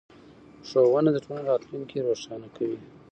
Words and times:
ښوونه 0.69 1.09
د 1.13 1.17
ټولنې 1.25 1.47
راتلونکی 1.51 1.97
روښانه 2.07 2.47
کوي 2.55 2.79